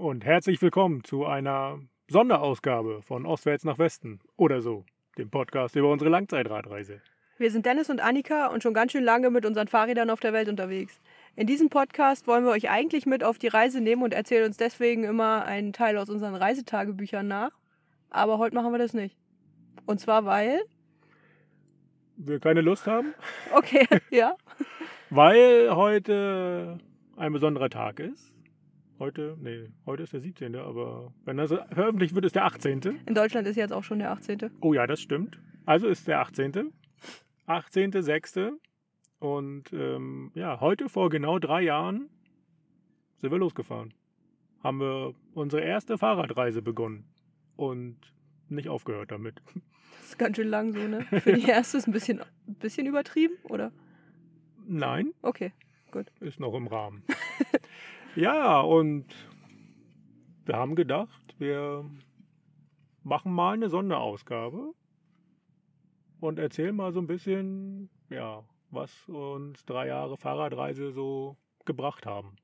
[0.00, 1.78] und herzlich willkommen zu einer
[2.08, 4.86] Sonderausgabe von Ostwärts nach Westen oder so,
[5.18, 7.02] dem Podcast über unsere Langzeitradreise.
[7.36, 10.32] Wir sind Dennis und Annika und schon ganz schön lange mit unseren Fahrrädern auf der
[10.32, 10.98] Welt unterwegs.
[11.36, 14.56] In diesem Podcast wollen wir euch eigentlich mit auf die Reise nehmen und erzählen uns
[14.56, 17.50] deswegen immer einen Teil aus unseren Reisetagebüchern nach.
[18.08, 19.18] Aber heute machen wir das nicht.
[19.84, 20.62] Und zwar weil.
[22.16, 23.12] Wir keine Lust haben?
[23.52, 24.34] Okay, ja.
[25.10, 26.78] Weil heute
[27.16, 28.32] ein besonderer Tag ist.
[29.00, 33.00] Heute, nee, heute ist der 17., aber wenn das veröffentlicht wird, ist der 18.
[33.06, 34.50] In Deutschland ist jetzt auch schon der 18.
[34.60, 35.40] Oh ja, das stimmt.
[35.64, 36.70] Also ist der 18.
[37.48, 38.52] 18.06.
[39.18, 42.10] Und ähm, ja, heute vor genau drei Jahren
[43.16, 43.94] sind wir losgefahren.
[44.62, 47.08] Haben wir unsere erste Fahrradreise begonnen
[47.56, 47.96] und
[48.50, 49.40] nicht aufgehört damit.
[50.00, 51.06] Das ist ganz schön lang so, ne?
[51.22, 53.72] Für die erste ist ein bisschen, ein bisschen übertrieben, oder?
[54.66, 55.14] Nein.
[55.22, 55.52] Okay,
[55.90, 56.12] gut.
[56.20, 57.02] Ist noch im Rahmen.
[58.16, 59.06] ja, und
[60.44, 61.88] wir haben gedacht, wir
[63.02, 64.74] machen mal eine Sonderausgabe
[66.20, 72.36] und erzählen mal so ein bisschen, ja, was uns drei Jahre Fahrradreise so gebracht haben.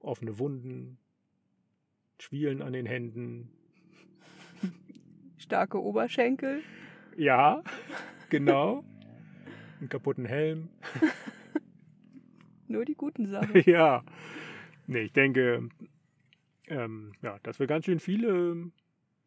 [0.00, 0.98] Offene Wunden,
[2.18, 3.52] Schwielen an den Händen.
[5.38, 6.62] Starke Oberschenkel.
[7.16, 7.62] Ja,
[8.30, 8.84] genau.
[9.80, 10.68] Einen kaputten Helm.
[12.72, 13.62] Nur die guten Sachen.
[13.66, 14.02] ja.
[14.86, 15.68] Nee, ich denke,
[16.68, 18.70] ähm, ja, dass wir ganz schön viele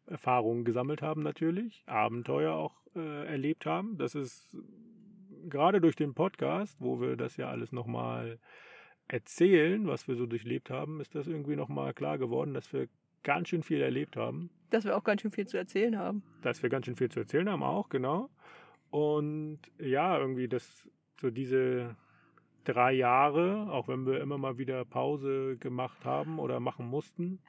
[0.06, 3.98] Erfahrungen gesammelt haben natürlich, Abenteuer auch äh, erlebt haben.
[3.98, 4.48] Das ist
[5.48, 8.38] gerade durch den Podcast, wo wir das ja alles nochmal
[9.08, 12.88] erzählen, was wir so durchlebt haben, ist das irgendwie nochmal klar geworden, dass wir
[13.22, 14.50] ganz schön viel erlebt haben.
[14.70, 16.24] Dass wir auch ganz schön viel zu erzählen haben.
[16.42, 18.28] Dass wir ganz schön viel zu erzählen haben, auch, genau.
[18.90, 20.88] Und ja, irgendwie das,
[21.20, 21.96] so diese
[22.68, 27.40] drei Jahre, auch wenn wir immer mal wieder Pause gemacht haben oder machen mussten,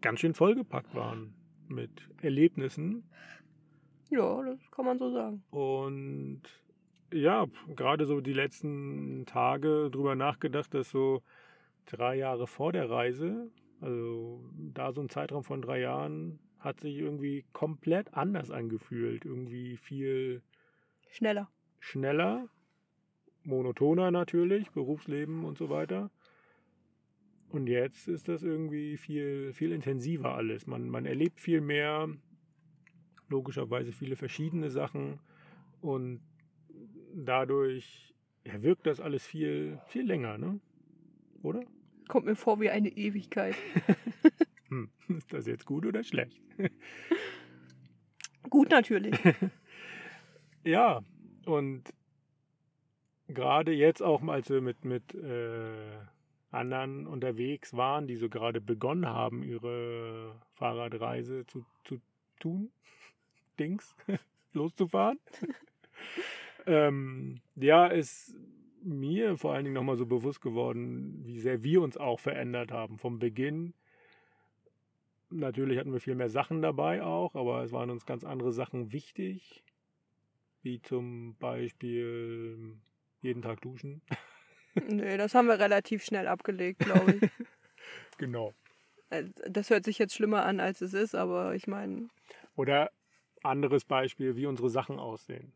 [0.00, 1.34] ganz schön vollgepackt waren
[1.68, 3.04] mit Erlebnissen.
[4.10, 5.42] Ja, das kann man so sagen.
[5.50, 6.42] Und
[7.12, 11.22] ja, gerade so die letzten Tage drüber nachgedacht, dass so
[11.86, 13.50] drei Jahre vor der Reise,
[13.80, 19.24] also da so ein Zeitraum von drei Jahren, hat sich irgendwie komplett anders angefühlt.
[19.24, 20.42] Irgendwie viel
[21.10, 21.50] schneller.
[21.80, 22.48] Schneller,
[23.44, 26.10] monotoner natürlich, Berufsleben und so weiter.
[27.48, 30.66] Und jetzt ist das irgendwie viel, viel intensiver alles.
[30.66, 32.08] Man, man erlebt viel mehr,
[33.28, 35.20] logischerweise viele verschiedene Sachen
[35.80, 36.20] und
[37.14, 38.14] dadurch
[38.44, 40.60] ja, wirkt das alles viel, viel länger, ne?
[41.42, 41.64] Oder?
[42.08, 43.54] Kommt mir vor wie eine Ewigkeit.
[44.68, 46.40] hm, ist das jetzt gut oder schlecht?
[48.48, 49.18] gut natürlich.
[50.64, 51.02] ja,
[51.46, 51.92] und
[53.32, 55.72] gerade jetzt auch, als wir mit, mit äh,
[56.50, 62.00] anderen unterwegs waren, die so gerade begonnen haben, ihre Fahrradreise zu, zu
[62.38, 62.70] tun,
[63.58, 63.96] Dings,
[64.52, 65.18] loszufahren.
[66.66, 68.34] ähm, ja, ist
[68.84, 72.98] mir vor allen Dingen nochmal so bewusst geworden, wie sehr wir uns auch verändert haben.
[72.98, 73.74] Vom Beginn,
[75.30, 78.92] natürlich hatten wir viel mehr Sachen dabei auch, aber es waren uns ganz andere Sachen
[78.92, 79.62] wichtig,
[80.62, 82.76] wie zum Beispiel
[83.22, 84.02] jeden Tag duschen.
[84.88, 87.30] Nee, das haben wir relativ schnell abgelegt, glaube ich.
[88.18, 88.54] genau.
[89.46, 92.08] Das hört sich jetzt schlimmer an, als es ist, aber ich meine.
[92.56, 92.90] Oder
[93.42, 95.52] anderes Beispiel, wie unsere Sachen aussehen.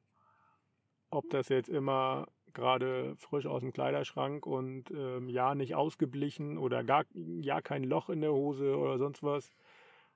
[1.10, 6.84] Ob das jetzt immer gerade frisch aus dem Kleiderschrank und ähm, ja nicht ausgeblichen oder
[6.84, 9.53] gar ja kein Loch in der Hose oder sonst was.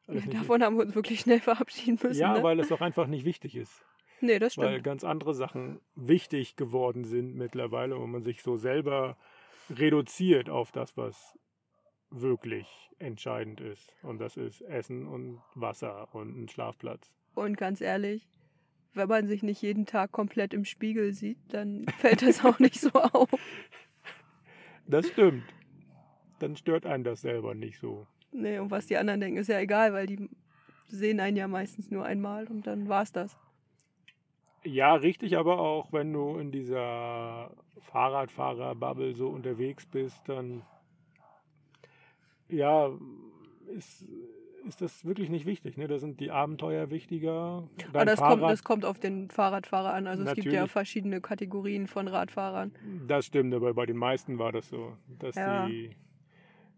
[0.09, 2.19] Ja, davon haben wir uns wirklich schnell verabschieden müssen.
[2.19, 2.43] Ja, ne?
[2.43, 3.84] weil es auch einfach nicht wichtig ist.
[4.20, 4.66] Nee, das stimmt.
[4.66, 9.16] Weil ganz andere Sachen wichtig geworden sind mittlerweile und man sich so selber
[9.70, 11.38] reduziert auf das, was
[12.10, 12.66] wirklich
[12.98, 13.94] entscheidend ist.
[14.03, 17.11] Und das ist Essen und Wasser und ein Schlafplatz.
[17.34, 18.28] Und ganz ehrlich,
[18.94, 22.81] wenn man sich nicht jeden Tag komplett im Spiegel sieht, dann fällt das auch nicht
[22.81, 23.31] so auf.
[24.87, 25.44] Das stimmt.
[26.40, 28.06] Dann stört einen das selber nicht so.
[28.32, 30.28] Nee, und was die anderen denken, ist ja egal, weil die
[30.88, 33.37] sehen einen ja meistens nur einmal und dann war's das.
[34.64, 37.50] Ja, richtig, aber auch wenn du in dieser
[37.92, 40.62] Fahrradfahrer-Bubble so unterwegs bist, dann
[42.48, 42.90] ja,
[43.74, 44.04] ist,
[44.66, 45.76] ist das wirklich nicht wichtig.
[45.76, 45.88] Ne?
[45.88, 47.68] Da sind die Abenteuer wichtiger.
[47.92, 50.06] aber das kommt, das kommt auf den Fahrradfahrer an.
[50.06, 50.38] Also Natürlich.
[50.38, 52.72] es gibt ja verschiedene Kategorien von Radfahrern.
[53.06, 55.66] Das stimmt, aber bei den meisten war das so, dass ja.
[55.66, 55.90] die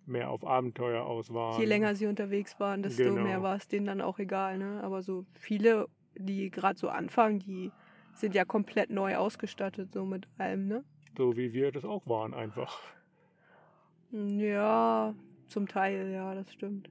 [0.07, 1.61] mehr auf Abenteuer aus waren.
[1.61, 3.23] Je länger sie unterwegs waren, desto genau.
[3.23, 4.59] mehr war es denen dann auch egal.
[4.59, 4.81] Ne?
[4.83, 7.71] Aber so viele die gerade so anfangen, die
[8.15, 10.85] sind ja komplett neu ausgestattet, so mit allem, ne?
[11.17, 12.79] So wie wir das auch waren, einfach.
[14.11, 15.15] Ja,
[15.49, 16.91] zum Teil, ja, das stimmt.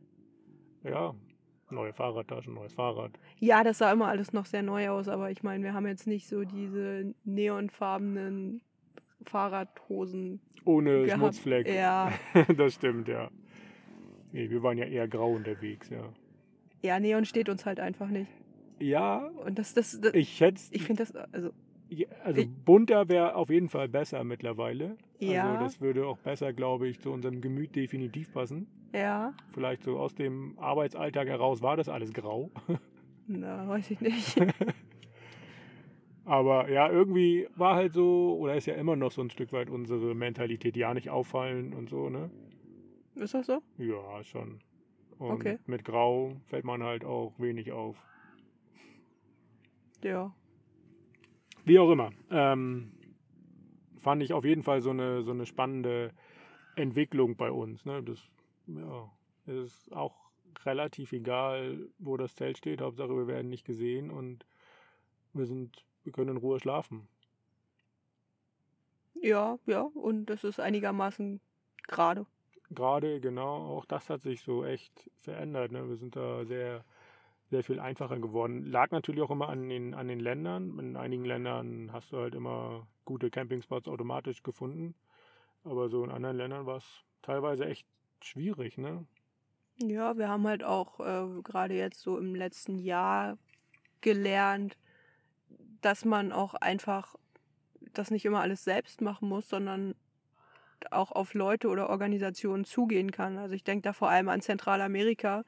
[0.84, 1.14] Ja,
[1.70, 3.12] neue Fahrradtaschen, neues Fahrrad.
[3.40, 6.08] Ja, das sah immer alles noch sehr neu aus, aber ich meine, wir haben jetzt
[6.08, 8.62] nicht so diese neonfarbenen
[9.24, 10.42] Fahrradhosen.
[10.66, 11.20] Ohne gehabt.
[11.20, 11.68] Schmutzfleck.
[11.68, 12.12] Ja,
[12.58, 13.30] das stimmt, ja.
[14.32, 16.04] Nee, wir waren ja eher grau unterwegs, ja.
[16.82, 18.32] ja, Neon steht uns halt einfach nicht.
[18.82, 21.52] Ja, Und das, das, das ich schätze, ich finde das, also,
[22.24, 24.98] Also bunter wäre auf jeden Fall besser mittlerweile.
[25.20, 25.52] Ja.
[25.52, 28.68] Also das würde auch besser, glaube ich, zu unserem Gemüt definitiv passen.
[28.94, 32.50] ja, Vielleicht so aus dem Arbeitsalltag heraus war das alles grau.
[33.28, 34.36] na, weiß ich nicht.
[36.26, 39.70] Aber ja, irgendwie war halt so, oder ist ja immer noch so ein Stück weit
[39.70, 42.30] unsere Mentalität, ja nicht auffallen und so, ne?
[43.16, 43.62] Ist das so?
[43.78, 44.60] Ja, schon.
[45.18, 45.58] Und Okay.
[45.66, 47.98] mit Grau fällt man halt auch wenig auf.
[50.04, 50.34] Ja.
[51.64, 52.12] Wie auch immer.
[52.30, 52.92] Ähm,
[54.00, 56.12] fand ich auf jeden Fall so eine, so eine spannende
[56.76, 57.86] Entwicklung bei uns.
[57.86, 58.02] Ne?
[58.04, 58.20] Das
[58.68, 59.12] ja,
[59.46, 60.32] ist auch
[60.66, 62.82] relativ egal, wo das Zelt steht.
[62.82, 64.46] Hauptsache, wir werden nicht gesehen und
[65.34, 67.08] wir sind, wir können in Ruhe schlafen.
[69.22, 71.40] Ja, ja, und das ist einigermaßen
[71.88, 72.26] gerade.
[72.72, 75.72] Gerade, genau, auch das hat sich so echt verändert.
[75.72, 75.88] Ne?
[75.88, 76.84] Wir sind da sehr,
[77.52, 78.66] sehr viel einfacher geworden.
[78.66, 80.80] Lag natürlich auch immer an den, an den Ländern.
[80.80, 84.96] In einigen Ländern hast du halt immer gute Campingspots automatisch gefunden.
[85.66, 87.86] Aber so in anderen Ländern war es teilweise echt
[88.22, 89.06] schwierig, ne?
[89.82, 93.38] Ja, wir haben halt auch äh, gerade jetzt so im letzten Jahr
[94.00, 94.78] gelernt,
[95.82, 97.16] dass man auch einfach
[97.94, 99.96] das nicht immer alles selbst machen muss, sondern
[100.90, 103.38] auch auf Leute oder Organisationen zugehen kann.
[103.38, 105.44] Also ich denke da vor allem an Zentralamerika,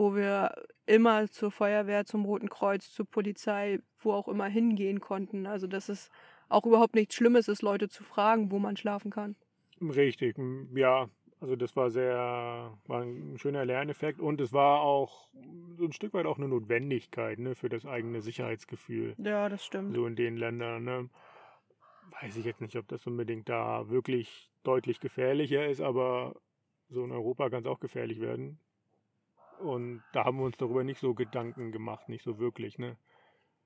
[0.00, 0.54] wo wir
[0.86, 5.46] immer zur Feuerwehr, zum Roten Kreuz, zur Polizei, wo auch immer hingehen konnten.
[5.46, 6.08] Also dass es
[6.48, 9.36] auch überhaupt nichts Schlimmes ist, Leute zu fragen, wo man schlafen kann.
[9.78, 10.38] Richtig,
[10.74, 11.10] ja.
[11.38, 15.28] Also das war sehr, war ein schöner Lerneffekt und es war auch
[15.76, 19.14] so ein Stück weit auch eine Notwendigkeit, ne, für das eigene Sicherheitsgefühl.
[19.18, 19.94] Ja, das stimmt.
[19.94, 20.84] so in den Ländern.
[20.84, 21.10] Ne?
[22.22, 26.36] Weiß ich jetzt nicht, ob das unbedingt da wirklich deutlich gefährlicher ist, aber
[26.88, 28.58] so in Europa kann es auch gefährlich werden.
[29.60, 32.78] Und da haben wir uns darüber nicht so Gedanken gemacht, nicht so wirklich.
[32.78, 32.96] Ne?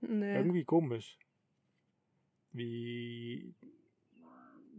[0.00, 0.36] Nee.
[0.36, 1.18] Irgendwie komisch.
[2.52, 3.54] Wie,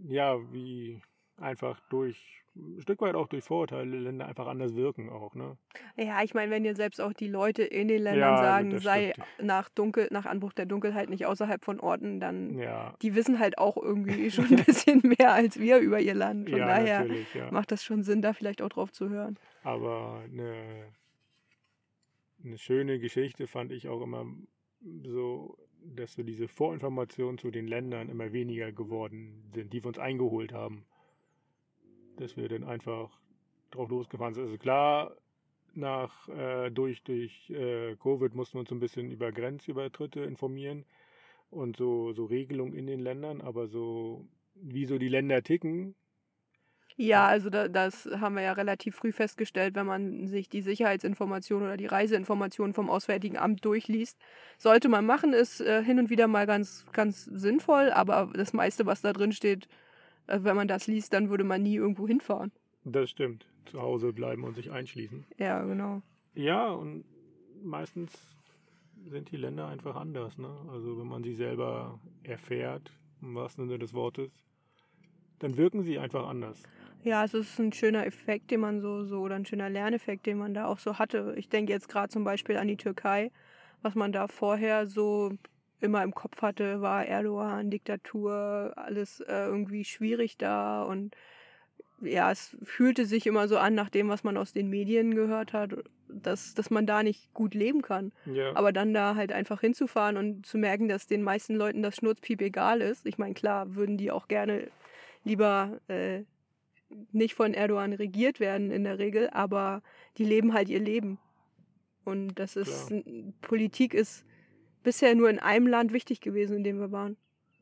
[0.04, 1.02] ja, wie
[1.38, 5.36] einfach durch, ein Stück weit auch durch Vorurteile Länder einfach anders wirken auch.
[5.36, 5.58] Ne?
[5.98, 9.14] Ja, ich meine, wenn dir selbst auch die Leute in den Ländern Ja, sagen, sei
[9.42, 13.58] nach Dunkel, nach Anbruch der Dunkelheit nicht außerhalb von Orten, dann Ja, die wissen halt
[13.58, 16.50] auch irgendwie schon ein bisschen mehr als wir über ihr Land.
[16.50, 17.06] Von ja daher
[17.52, 19.38] macht das schon Sinn, da vielleicht auch drauf zu hören.
[19.64, 20.94] Aber eine,
[22.46, 24.26] eine schöne Geschichte fand ich auch immer
[25.04, 30.00] so, dass so diese Vorinformationen zu den Ländern immer weniger geworden sind, die wir uns
[30.00, 30.86] eingeholt haben.
[32.18, 33.20] Dass wir dann einfach
[33.72, 34.46] drauf losgefahren sind.
[34.46, 35.16] Also klar,
[35.74, 40.86] nach, äh, durch, durch äh, Covid mussten wir uns ein bisschen über Grenzübertritte informieren
[41.50, 44.26] und so, so Regelungen in den Ländern, aber so,
[44.56, 45.96] wie so die Länder ticken,
[46.98, 51.68] Ja, also da, das haben wir ja relativ früh festgestellt, wenn man sich die Sicherheitsinformationen
[51.68, 54.18] oder die Reiseinformationen vom Auswärtigen Amt durchliest.
[54.58, 58.86] Sollte man machen, ist äh, hin und wieder mal ganz, ganz sinnvoll, aber das meiste,
[58.86, 59.68] was da drin steht,
[60.28, 62.52] äh, wenn man das liest, dann würde man nie irgendwo hinfahren.
[62.86, 63.46] das stimmt.
[63.66, 65.26] Zu Hause bleiben und sich einschließen.
[65.38, 66.02] Ja, genau.
[66.36, 67.04] Ja, und
[67.64, 68.14] meistens
[69.10, 70.38] sind die Länder einfach anders.
[70.38, 70.50] Ne?
[70.72, 74.46] Also wenn man sie selber erfährt, im wahrsten Sinne des Wortes,
[75.40, 76.62] dann wirken sie einfach anders.
[77.06, 80.40] Ja, es ist ein schöner Effekt, den man so, so, oder ein schöner Lerneffekt, den
[80.40, 81.36] man da auch so hatte.
[81.38, 83.32] Ich denke jetzt gerade zum Beispiel an die Türkei,
[83.84, 85.32] was man da vorher so
[85.82, 91.16] immer im Kopf hatte, war Erdogan, Diktatur, alles äh, irgendwie schwierig da und
[92.02, 95.54] ja, es fühlte sich immer so an, nach dem, was man aus den Medien gehört
[95.54, 95.76] hat,
[96.10, 98.14] dass, dass man da nicht gut leben kann.
[98.26, 101.98] Ja, Aber dann da halt einfach hinzufahren und zu merken, dass den meisten Leuten das
[101.98, 103.06] Schnurzpiep egal ist.
[103.06, 104.68] Ich meine, klar, würden die auch gerne
[105.24, 106.24] lieber äh,
[107.12, 109.82] nicht von Erdogan regiert werden in der Regel, aber
[110.18, 111.20] die leben halt ihr Leben.
[112.04, 112.94] Und das ist,
[113.42, 114.26] Politik ist
[114.84, 117.18] bisher nur in einem Land wichtig gewesen, in dem wir waren.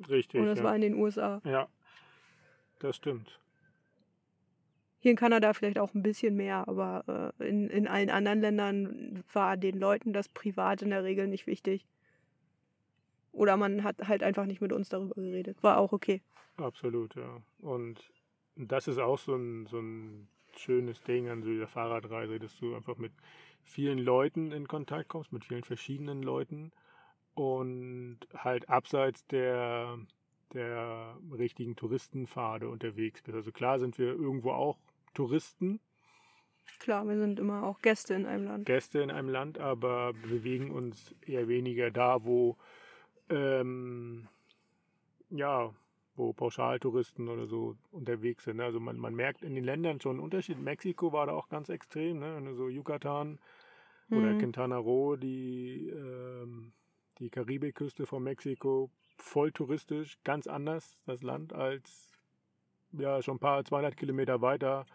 [0.09, 0.41] richtig.
[0.41, 0.65] Und das ja.
[0.65, 1.41] war in den USA.
[1.45, 1.67] ja,
[2.79, 3.39] das stimmt.
[4.99, 9.23] Hier in Kanada vielleicht auch ein bisschen mehr, aber äh, in, in allen anderen Ländern
[9.33, 11.85] war den Leuten das privat in der Regel nicht wichtig.
[13.33, 15.61] Oder man hat halt einfach nicht mit uns darüber geredet.
[15.61, 16.21] War auch okay.
[16.55, 17.41] Absolut, ja.
[17.59, 17.99] Und
[18.55, 22.75] das ist auch so ein, so ein schönes Ding an so dieser Fahrradreise, dass du
[22.75, 23.11] einfach mit
[23.63, 26.71] vielen Leuten in Kontakt kommst, mit vielen verschiedenen Leuten
[27.33, 29.97] und halt abseits der,
[30.53, 33.35] der richtigen Touristenpfade unterwegs bist.
[33.35, 34.77] Also klar sind wir irgendwo auch
[35.13, 35.79] Touristen,
[36.79, 38.65] Klar, wir sind immer auch Gäste in einem Land.
[38.65, 42.57] Gäste in einem Land, aber bewegen uns eher weniger da, wo
[43.29, 44.27] ähm,
[45.29, 45.73] ja,
[46.15, 48.61] wo Pauschaltouristen oder so unterwegs sind.
[48.61, 50.59] Also man, man merkt in den Ländern schon einen Unterschied.
[50.59, 52.35] Mexiko war da auch ganz extrem, ne?
[52.35, 53.39] Wenn du so Yucatan
[54.11, 54.39] oder Mhm.
[54.39, 56.73] Quintana Roo, die, ähm,
[57.19, 62.11] die Karibikküste von Mexiko, voll touristisch, ganz anders das Land als
[62.91, 64.85] ja schon ein paar 200 Kilometer weiter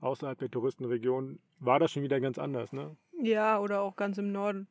[0.00, 2.96] außerhalb der Touristenregion war das schon wieder ganz anders, ne?
[3.20, 4.68] Ja, oder auch ganz im Norden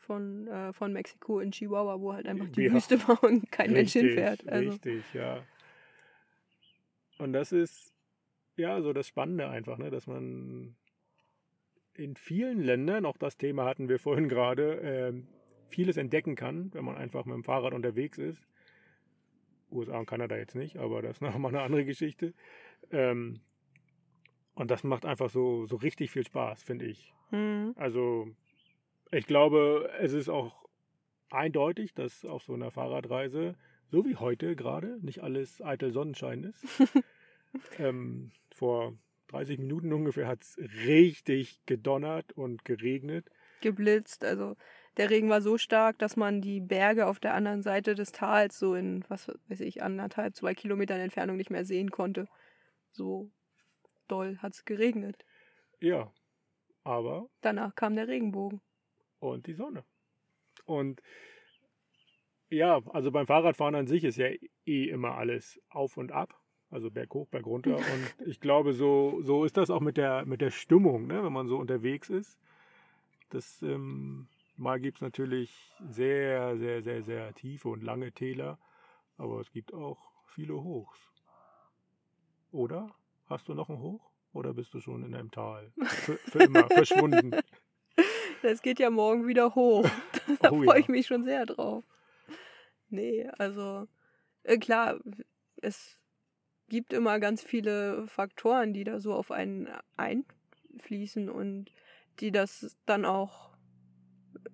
[0.00, 2.72] von, äh, von Mexiko in Chihuahua, wo halt einfach die Ja.
[2.72, 4.48] Wüste war und kein Mensch Richtig, hinfährt.
[4.48, 5.44] Also, Richtig, ja.
[7.18, 7.94] Und das ist
[8.56, 9.90] ja so das Spannende einfach, ne?
[9.90, 10.74] dass man
[11.94, 15.26] in vielen Ländern, auch das Thema hatten wir vorhin gerade, ähm,
[15.68, 18.46] vieles entdecken kann, wenn man einfach mit dem Fahrrad unterwegs ist.
[19.70, 22.32] USA und Kanada jetzt nicht, aber das ist nochmal eine andere Geschichte.
[22.90, 23.40] Ähm,
[24.54, 27.14] und das macht einfach so, so richtig viel Spaß, finde ich.
[27.30, 28.28] hm, Also
[29.10, 30.68] ich glaube, es ist auch
[31.30, 33.56] eindeutig, dass auf so einer Fahrradreise,
[33.90, 36.64] so wie heute gerade, nicht alles eitel Sonnenschein ist.
[37.78, 38.94] ähm, vor
[39.28, 43.30] 30 Minuten ungefähr hat es richtig gedonnert und geregnet.
[43.60, 44.24] geblitzt.
[44.24, 44.56] Also
[44.96, 48.58] der Regen war so stark, dass man die Berge auf der anderen Seite des Tals
[48.58, 52.26] so in, was weiß ich, anderthalb, zwei Kilometern Entfernung nicht mehr sehen konnte.
[52.90, 53.30] So
[54.08, 55.24] doll hat es geregnet.
[55.80, 56.12] Ja,
[56.82, 58.60] aber Danach kam der Regenbogen.
[59.20, 59.84] Und die Sonne.
[60.64, 61.00] Und
[62.50, 64.26] ja, also beim Fahrradfahren an sich ist ja
[64.66, 66.34] eh immer alles auf und ab.
[66.70, 67.76] Also berg hoch, berg runter.
[68.20, 71.32] Und ich glaube, so, so ist das auch mit der, mit der Stimmung, ne, wenn
[71.32, 72.38] man so unterwegs ist.
[73.30, 78.58] Das, ähm, mal gibt es natürlich sehr, sehr, sehr, sehr tiefe und lange Täler.
[79.16, 81.12] Aber es gibt auch viele Hochs.
[82.52, 82.94] Oder?
[83.26, 84.10] Hast du noch ein Hoch?
[84.32, 85.72] Oder bist du schon in einem Tal?
[85.82, 87.32] Für, für immer verschwunden.
[88.42, 89.88] Das geht ja morgen wieder hoch.
[90.40, 90.76] da Oh freue ja.
[90.76, 91.84] ich mich schon sehr drauf.
[92.88, 93.86] Nee, also
[94.42, 94.98] äh, klar,
[95.56, 95.96] es
[96.68, 101.70] gibt immer ganz viele Faktoren, die da so auf einen einfließen und
[102.20, 103.50] die das dann auch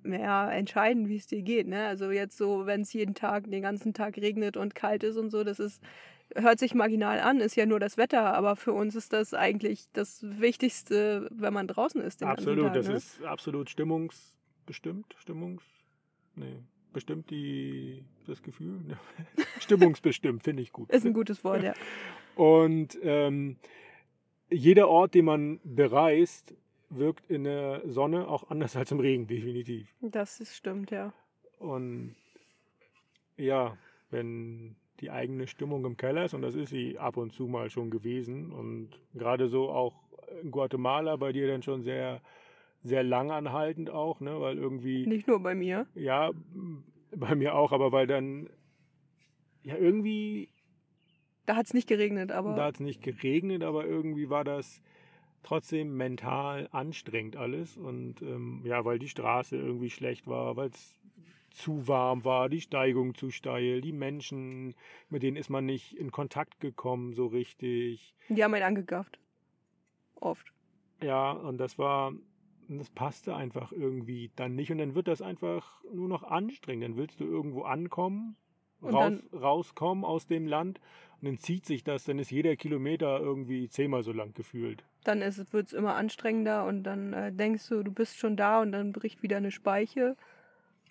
[0.04, 1.66] ja, entscheiden, wie es dir geht.
[1.66, 1.86] Ne?
[1.86, 5.30] Also jetzt so, wenn es jeden Tag, den ganzen Tag regnet und kalt ist und
[5.30, 5.82] so, das ist,
[6.34, 9.84] hört sich marginal an, ist ja nur das Wetter, aber für uns ist das eigentlich
[9.92, 12.22] das Wichtigste, wenn man draußen ist.
[12.22, 12.94] Absolut, Tag, das ne?
[12.94, 15.14] ist absolut stimmungsbestimmt.
[15.18, 15.64] Stimmungs.
[16.34, 16.58] Nee,
[16.92, 18.80] bestimmt die, das Gefühl.
[19.60, 20.90] Stimmungsbestimmt, finde ich gut.
[20.90, 21.74] Ist ein gutes Wort, ja.
[22.34, 23.56] Und ähm,
[24.50, 26.54] jeder Ort, den man bereist,
[26.90, 29.88] wirkt in der Sonne auch anders als im Regen, definitiv.
[30.00, 31.12] Das ist, stimmt, ja.
[31.58, 32.14] Und
[33.36, 33.76] ja,
[34.10, 37.70] wenn die eigene Stimmung im Keller ist, und das ist sie ab und zu mal
[37.70, 39.94] schon gewesen, und gerade so auch
[40.42, 42.20] in Guatemala bei dir dann schon sehr,
[42.82, 45.86] sehr lang anhaltend auch, ne, weil irgendwie, Nicht nur bei mir.
[45.94, 46.30] ja,
[47.14, 48.48] bei mir auch, aber weil dann,
[49.62, 50.48] ja, irgendwie,
[51.46, 54.82] Da hat es nicht geregnet, aber da hat es nicht geregnet, aber irgendwie war das
[55.42, 60.98] trotzdem mental anstrengend alles, und ähm, ja, weil die Straße irgendwie schlecht war, weil es
[61.56, 64.74] zu warm war, die Steigung zu steil, die Menschen,
[65.08, 68.14] mit denen ist man nicht in Kontakt gekommen so richtig.
[68.28, 69.18] die haben einen angegafft.
[70.16, 70.52] Oft.
[71.02, 72.12] Ja, und das war,
[72.68, 74.70] das passte einfach irgendwie dann nicht.
[74.70, 76.84] Und dann wird das einfach nur noch anstrengend.
[76.84, 78.36] Dann willst du irgendwo ankommen,
[78.82, 80.80] raus, rauskommen aus dem Land
[81.20, 84.84] und dann zieht sich das, dann ist jeder Kilometer irgendwie zehnmal so lang gefühlt.
[85.04, 88.72] Dann wird es immer anstrengender und dann äh, denkst du, du bist schon da und
[88.72, 90.16] dann bricht wieder eine Speiche.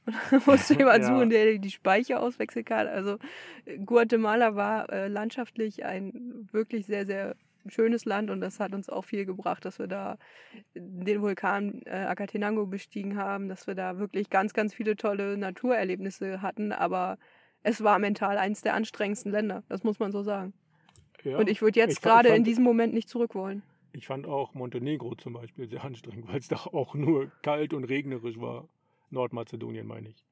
[0.05, 1.07] Und dann musst du jemanden Ja.
[1.15, 2.87] suchen, der die Speiche auswechseln kann.
[2.87, 3.17] Also
[3.85, 7.35] Guatemala war äh, landschaftlich ein wirklich sehr, sehr
[7.67, 10.17] schönes Land und das hat uns auch viel gebracht, dass wir da
[10.75, 16.43] den Vulkan äh, Acatenango bestiegen haben, dass wir da wirklich ganz, ganz viele tolle Naturerlebnisse
[16.43, 17.17] hatten, aber
[17.63, 20.53] es war mental eines der anstrengendsten Länder, das muss man so sagen.
[21.23, 21.37] Ja.
[21.37, 23.63] Und ich würde jetzt gerade in diesem Moment nicht zurück wollen.
[23.93, 27.85] Ich fand auch Montenegro zum Beispiel sehr anstrengend, weil es da auch nur kalt und
[27.85, 28.67] regnerisch war.
[29.15, 30.23] Nordmazedonien meine ich.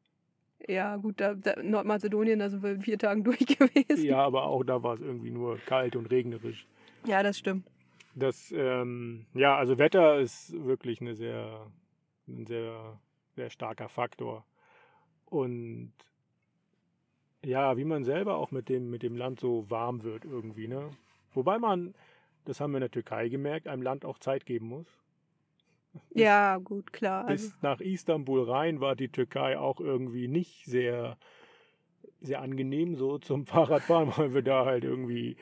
[0.67, 4.05] Ja, gut, da, da, Nordmazedonien, da sind wir in vier Tagen durch gewesen.
[4.05, 6.67] Ja, aber auch da war es irgendwie nur kalt und regnerisch.
[7.05, 7.67] Ja, das stimmt.
[8.15, 11.65] Das, ähm, ja, also Wetter ist wirklich eine sehr,
[12.27, 12.99] ein sehr,
[13.35, 14.45] sehr starker Faktor.
[15.25, 15.93] Und
[17.43, 20.91] ja, wie man selber auch mit dem, mit dem Land so warm wird irgendwie, ne?
[21.33, 21.95] Wobei man,
[22.45, 24.85] das haben wir in der Türkei gemerkt, einem Land auch Zeit geben muss.
[26.13, 27.25] Ja, gut, klar.
[27.25, 31.17] Also, Bis nach Istanbul rein war die Türkei auch irgendwie nicht sehr,
[32.21, 35.35] sehr angenehm so zum Fahrradfahren, weil wir da halt irgendwie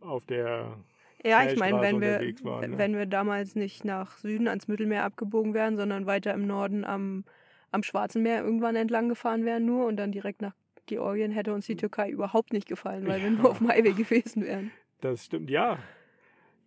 [0.00, 0.76] auf der
[1.24, 2.78] Ja, ich meine, wenn wir, waren, ne?
[2.78, 7.24] wenn wir damals nicht nach Süden ans Mittelmeer abgebogen wären, sondern weiter im Norden am,
[7.70, 10.54] am Schwarzen Meer irgendwann entlang gefahren wären nur und dann direkt nach
[10.86, 13.36] Georgien, hätte uns die Türkei überhaupt nicht gefallen, weil wir Hm.
[13.36, 13.42] Ja.
[13.42, 14.72] nur auf dem Highway gewesen wären.
[15.00, 15.78] Das stimmt, ja.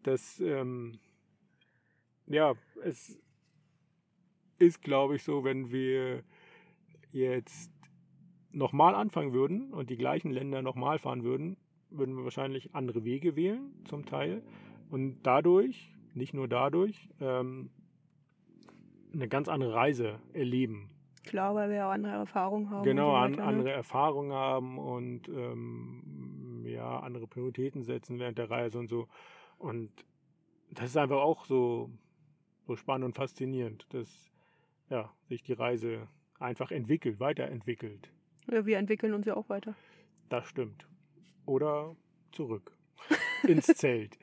[0.04, 1.00] Das, ähm,
[2.28, 2.54] ja,
[2.84, 3.20] es
[4.58, 6.24] ist, glaube ich, so, wenn wir
[7.12, 7.72] jetzt
[8.52, 11.58] nochmal anfangen würden und die gleichen Länder nochmal fahren würden,
[11.90, 14.44] würden wir wahrscheinlich andere Wege wählen, zum Teil.
[14.90, 17.70] Und dadurch, nicht nur dadurch, ähm,
[19.14, 20.90] eine ganz andere Reise erleben.
[21.24, 22.84] Klar, weil wir auch andere Erfahrungen haben.
[22.84, 23.44] Genau, so ne?
[23.44, 29.08] andere Erfahrungen haben und ähm, ja, andere Prioritäten setzen während der Reise und so.
[29.58, 29.90] Und
[30.72, 31.90] das ist einfach auch so,
[32.66, 34.32] so spannend und faszinierend, dass
[34.90, 36.08] ja, sich die Reise
[36.40, 38.12] einfach entwickelt, weiterentwickelt.
[38.52, 39.76] Ja, wir entwickeln uns ja auch weiter.
[40.30, 40.88] Das stimmt.
[41.46, 41.96] Oder
[42.32, 42.76] zurück.
[43.48, 44.18] Ins Zelt.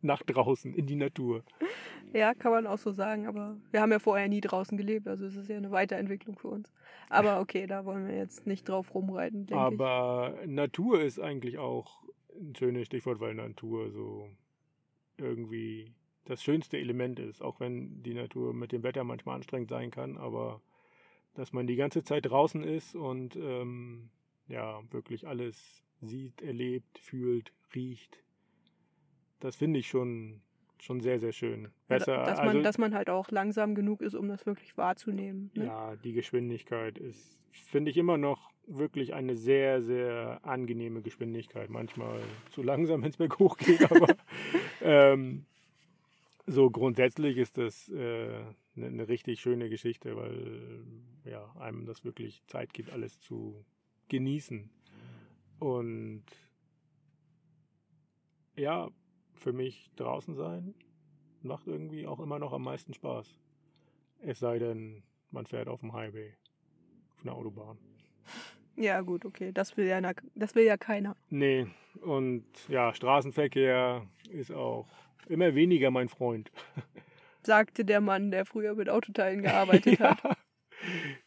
[0.00, 1.44] Nach draußen, in die Natur.
[2.12, 5.26] Ja, kann man auch so sagen, aber wir haben ja vorher nie draußen gelebt, also
[5.26, 6.72] es ist ja eine Weiterentwicklung für uns.
[7.08, 9.80] Aber okay, da wollen wir jetzt nicht drauf rumreiten, denke ich.
[9.80, 12.02] Aber Natur ist eigentlich auch
[12.34, 14.28] ein schönes Stichwort, weil Natur so
[15.18, 15.94] irgendwie
[16.24, 20.16] das schönste Element ist, auch wenn die Natur mit dem Wetter manchmal anstrengend sein kann,
[20.16, 20.60] aber
[21.34, 24.10] dass man die ganze Zeit draußen ist und ähm,
[24.48, 28.22] ja, wirklich alles sieht, erlebt, fühlt, riecht,
[29.40, 30.40] das finde ich schon,
[30.78, 31.68] schon sehr, sehr schön.
[31.88, 35.50] Besser, dass, man, also, dass man halt auch langsam genug ist, um das wirklich wahrzunehmen.
[35.54, 35.66] Ne?
[35.66, 41.70] ja, die Geschwindigkeit ist, finde ich immer noch wirklich eine sehr, sehr angenehme Geschwindigkeit.
[41.70, 44.14] Manchmal zu langsam, wenn es berghoch geht, aber
[44.82, 45.44] ähm,
[46.46, 48.44] so grundsätzlich ist das äh,
[48.76, 50.84] eine, eine richtig schöne Geschichte, weil
[51.24, 53.64] ja, einem das wirklich Zeit gibt, alles zu
[54.08, 54.70] genießen.
[55.58, 56.24] Und
[58.56, 58.90] ja,
[59.34, 60.74] für mich draußen sein
[61.42, 63.38] macht irgendwie auch immer noch am meisten Spaß.
[64.20, 66.34] Es sei denn, man fährt auf dem Highway,
[67.16, 67.78] auf einer Autobahn.
[68.74, 69.52] Ja, gut, okay.
[69.52, 70.00] Das will ja,
[70.34, 71.14] das will ja keiner.
[71.28, 71.66] Nee,
[72.00, 74.88] und ja, Straßenverkehr ist auch
[75.26, 76.50] immer weniger mein Freund.
[77.42, 80.22] Sagte der Mann, der früher mit Autoteilen gearbeitet hat.
[80.22, 80.36] Ja,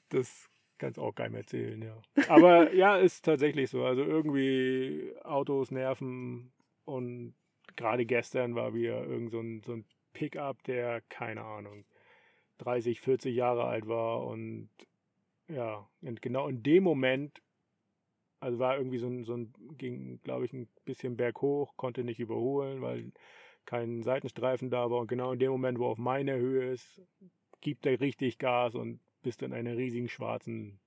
[0.10, 2.02] das kannst auch keinem erzählen, ja.
[2.30, 3.84] Aber ja, ist tatsächlich so.
[3.84, 6.52] Also irgendwie Autos nerven
[6.86, 7.36] und
[7.76, 11.86] gerade gestern war wieder irgend so ein, so ein Pickup, der, keine Ahnung,
[12.60, 14.70] 30, 40 Jahre alt war und
[15.48, 17.42] ja, und genau in dem Moment,
[18.40, 22.20] also war irgendwie so ein, so ein ging, glaube ich, ein bisschen berghoch, konnte nicht
[22.20, 23.12] überholen, weil
[23.66, 27.02] kein Seitenstreifen da war und genau in dem Moment, wo er auf meiner Höhe ist,
[27.62, 30.80] gibt er richtig Gas und bist in einer riesigen schwarzen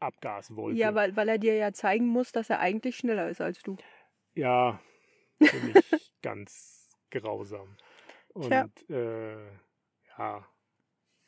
[0.00, 0.78] Abgaswolke.
[0.78, 3.76] Ja, weil, weil er dir ja zeigen muss, dass er eigentlich schneller ist als du.
[4.34, 4.80] Ja,
[5.38, 7.76] finde ich ganz grausam.
[8.34, 9.46] Und äh,
[10.18, 10.46] ja,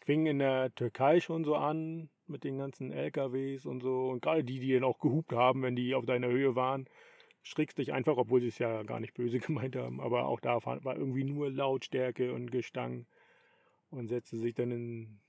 [0.05, 4.09] fing in der Türkei schon so an mit den ganzen LKWs und so.
[4.09, 6.87] Und gerade die, die dann auch gehupt haben, wenn die auf deiner Höhe waren,
[7.43, 10.01] schrickst dich einfach, obwohl sie es ja gar nicht böse gemeint haben.
[10.01, 13.07] Aber auch da war irgendwie nur Lautstärke und Gestang
[13.91, 15.21] und setzte sich dann in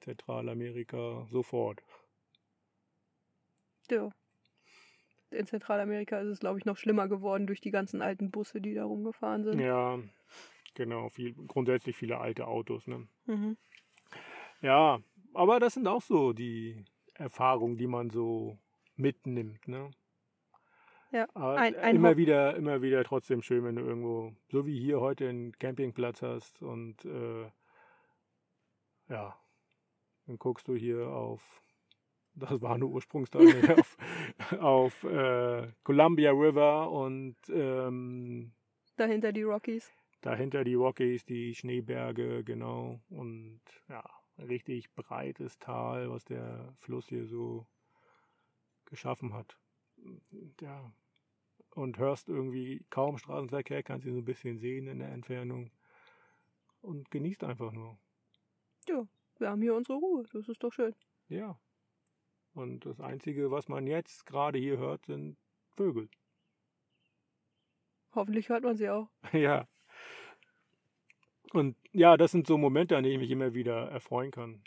[0.00, 1.82] Zentralamerika sofort.
[3.90, 4.10] Ja.
[5.30, 8.74] In Zentralamerika ist es, glaube ich, noch schlimmer geworden durch die ganzen alten Busse, die
[8.74, 9.60] da rumgefahren sind.
[9.60, 9.98] Ja,
[10.74, 12.86] genau, viel, grundsätzlich viele alte Autos.
[12.86, 13.08] Ne?
[13.26, 13.56] Mhm.
[14.60, 15.00] Ja,
[15.32, 18.58] aber das sind auch so die Erfahrungen, die man so
[18.96, 19.90] mitnimmt, ne?
[21.12, 25.00] Ja, ein- ein immer wieder, immer wieder trotzdem schön, wenn du irgendwo, so wie hier
[25.00, 27.50] heute einen Campingplatz hast und äh,
[29.08, 29.36] ja,
[30.26, 31.42] dann guckst du hier auf,
[32.34, 33.42] das war eine Ursprungsteil,
[33.78, 33.98] auf,
[34.58, 38.52] auf äh, Columbia River und ähm,
[38.96, 39.90] Dahinter die Rockies.
[40.22, 43.00] Dahinter die Rockies, die Schneeberge, genau.
[43.10, 44.04] Und ja,
[44.38, 47.66] richtig breites Tal, was der Fluss hier so
[48.84, 49.58] geschaffen hat.
[50.60, 50.92] Ja.
[51.74, 55.70] Und hörst irgendwie kaum Straßenverkehr, kannst ihn so ein bisschen sehen in der Entfernung.
[56.82, 57.96] Und genießt einfach nur.
[58.88, 59.06] Ja,
[59.38, 60.24] wir haben hier unsere Ruhe.
[60.32, 60.94] Das ist doch schön.
[61.28, 61.58] Ja.
[62.54, 65.36] Und das Einzige, was man jetzt gerade hier hört, sind
[65.76, 66.08] Vögel.
[68.14, 69.08] Hoffentlich hört man sie auch.
[69.32, 69.66] Ja.
[71.52, 74.62] Und ja, das sind so Momente, an denen ich mich immer wieder erfreuen kann,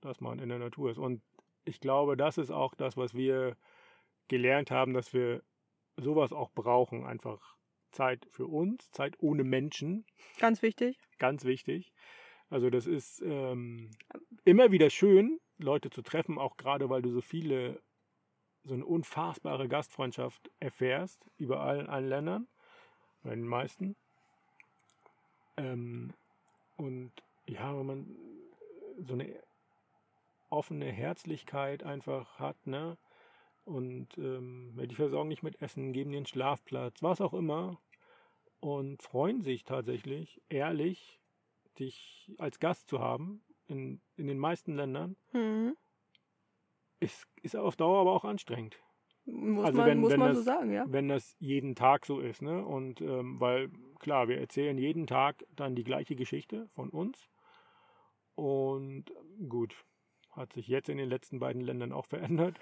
[0.00, 0.98] dass man in der Natur ist.
[0.98, 1.22] Und
[1.64, 3.56] ich glaube, das ist auch das, was wir
[4.28, 5.42] gelernt haben, dass wir
[5.96, 7.04] sowas auch brauchen.
[7.04, 7.56] Einfach
[7.92, 10.04] Zeit für uns, Zeit ohne Menschen,
[10.38, 10.98] Ganz wichtig.
[11.18, 11.92] ganz wichtig.
[12.50, 13.90] Also das ist ähm,
[14.44, 17.80] immer wieder schön, Leute zu treffen, auch gerade weil du so viele,
[18.64, 22.48] so eine unfassbare Gastfreundschaft erfährst, überall in allen Ländern,
[23.22, 23.96] bei den meisten.
[25.56, 26.12] Ähm,
[26.76, 27.12] und
[27.46, 28.16] ja, wenn man
[28.98, 29.32] so eine
[30.50, 32.96] offene Herzlichkeit einfach hat, ne?
[33.64, 37.80] Und ähm, die versorgen nicht mit Essen, geben dir einen Schlafplatz, was auch immer.
[38.60, 41.20] Und freuen sich tatsächlich, ehrlich,
[41.78, 45.16] dich als Gast zu haben, in, in den meisten Ländern.
[45.32, 45.76] Mhm.
[47.00, 48.78] Ist, ist auf Dauer aber auch anstrengend.
[49.26, 50.84] Muss Also man, wenn- muss wenn man das- so sagen, ja.
[50.88, 52.64] wenn das jeden Tag so ist, ne?
[52.64, 57.30] Und ähm, weil, klar, wir erzählen jeden Tag dann die gleiche Geschichte von uns.
[58.34, 59.06] Und
[59.48, 59.74] gut,
[60.32, 62.06] hat sich jetzt in den letzten beiden Ländern auch
[62.50, 62.58] verändert,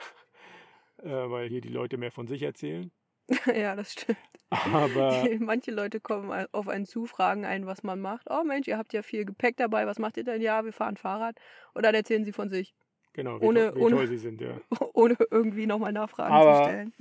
[1.02, 2.90] äh, weil hier die Leute mehr von sich erzählen.
[3.46, 4.18] ja, das stimmt.
[4.50, 8.26] Aber Manche Leute kommen auf einen zu, fragen einen, was man macht.
[8.30, 10.42] Oh Mensch, ihr habt ja viel Gepäck dabei, was macht ihr denn?
[10.42, 11.36] Ja, wir fahren Fahrrad.
[11.74, 12.74] Und dann erzählen sie von sich,
[13.14, 14.60] genau, wie, Ohne- to wie ohne- toll sie sind, ja.
[14.94, 16.92] ohne irgendwie nochmal Nachfragen Aber- zu stellen.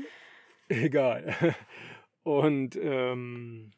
[0.70, 1.36] Egal.
[2.24, 3.72] Und ähm,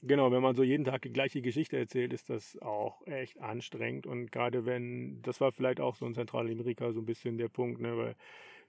[0.00, 4.06] genau, wenn man so jeden Tag die gleiche Geschichte erzählt, ist das auch echt anstrengend.
[4.06, 7.80] Und gerade wenn, das war vielleicht auch so in Zentralamerika so ein bisschen der Punkt,
[7.82, 8.16] ne, weil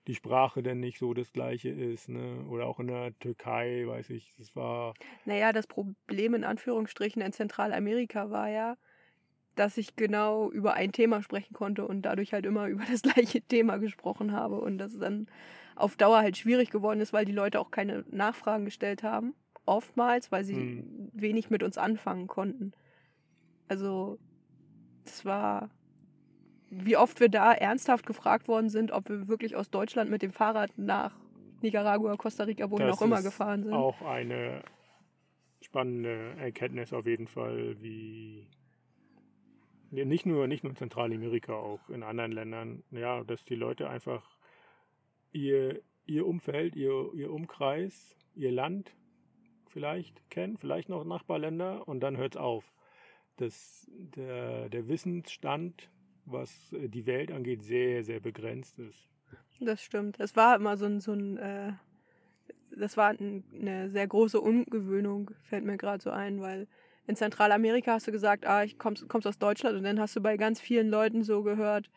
[0.08, 2.46] die Sprache dann nicht so das gleiche ist, ne?
[2.50, 4.94] Oder auch in der Türkei, weiß ich, das war.
[5.26, 8.78] Naja, das Problem in Anführungsstrichen in Zentralamerika war ja,
[9.56, 13.42] dass ich genau über ein Thema sprechen konnte und dadurch halt immer über das gleiche
[13.42, 15.28] Thema gesprochen habe und das dann
[15.76, 19.36] auf Dauer halt schwierig geworden ist, weil die Leute auch keine Nachfragen gestellt haben.
[19.66, 21.10] Oftmals, weil sie Hm.
[21.14, 22.74] wenig mit uns anfangen konnten.
[23.68, 24.20] Also,
[25.06, 25.70] das war,
[26.70, 30.32] wie oft wir da ernsthaft gefragt worden sind, ob wir wirklich aus Deutschland mit dem
[30.32, 31.16] Fahrrad nach
[31.62, 33.74] Nicaragua, Costa Rica, wohin das auch immer gefahren sind.
[33.74, 34.64] Auch eine
[35.62, 38.48] spannende Erkenntnis auf jeden Fall, wie
[39.92, 44.38] nicht nur, nicht nur in Zentralamerika, auch in anderen Ländern, ja, dass die Leute einfach
[45.32, 48.94] ihr, ihr Umfeld, ihr, ihr Umkreis, ihr Land
[49.68, 52.74] vielleicht kennen, vielleicht noch Nachbarländer und dann hört es auf.
[53.38, 55.90] Das, der, der Wissensstand,
[56.26, 59.08] was äh, die Welt angeht, sehr, sehr begrenzt ist.
[59.60, 60.20] Das stimmt.
[60.20, 61.74] Es war immer so ein, so ein äh,
[62.78, 66.68] das war ein, eine sehr große Ungewöhnung, fällt mir gerade so ein, weil
[67.08, 70.22] in Zentralamerika hast du gesagt, ah, ich kommst, kommst aus Deutschland und dann hast du
[70.22, 71.90] bei ganz vielen Leuten so gehört,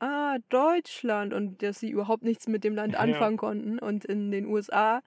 [0.00, 2.98] ah, Deutschland und dass sie überhaupt nichts mit dem Land Ja.
[2.98, 3.78] anfangen konnten.
[3.78, 5.00] Und in den USA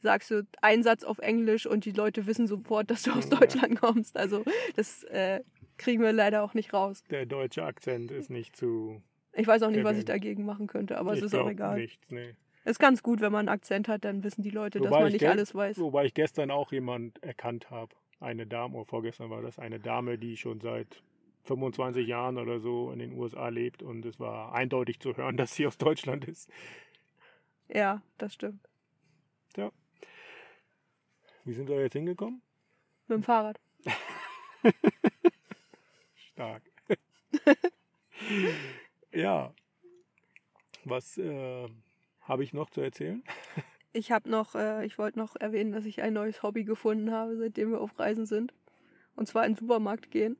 [0.00, 3.38] sagst du einen Satz auf Englisch und die Leute wissen sofort, dass du aus Ja.
[3.38, 4.16] Deutschland kommst.
[4.16, 4.44] Also
[4.76, 5.40] das äh,
[5.78, 7.02] kriegen wir leider auch nicht raus.
[7.10, 9.02] Der deutsche Akzent ist nicht zu.
[9.32, 11.78] Ich weiß auch nicht, was ich dagegen machen könnte, aber ich es ist auch egal.
[11.78, 12.34] Nichts, nee.
[12.64, 15.08] Ist ganz gut, wenn man einen Akzent hat, dann wissen die Leute, dass Wobei man
[15.08, 15.78] ich nicht alles weiß.
[15.78, 17.94] Wobei ich gestern auch jemand erkannt habe.
[18.20, 21.02] Eine Dame, oder vorgestern war das, eine Dame, die schon seit
[21.44, 25.54] 25 Jahren oder so in den USA lebt und es war eindeutig zu hören, dass
[25.54, 26.50] sie aus Deutschland ist.
[27.68, 28.68] Ja, das stimmt.
[31.48, 32.42] Wie sind wir jetzt hingekommen?
[33.06, 33.58] Mit dem Fahrrad.
[36.38, 36.62] Stark.
[39.12, 39.52] ja.
[40.84, 41.68] Was äh,
[42.20, 43.22] habe ich noch zu erzählen?
[43.94, 47.38] Ich habe noch, äh, ich wollte noch erwähnen, dass ich ein neues Hobby gefunden habe,
[47.38, 48.52] seitdem wir auf Reisen sind.
[49.16, 50.36] Und zwar in den Supermarkt gehen.